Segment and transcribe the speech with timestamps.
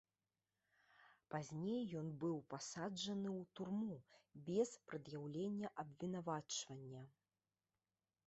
[1.33, 3.97] Пазней ён быў пасаджаны ў турму
[4.47, 7.03] без прад'яўлення абвінавачвання.